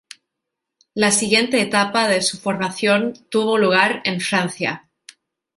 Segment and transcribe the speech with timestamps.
[0.95, 4.89] La siguiente etapa de su formación tuvo lugar en Francia.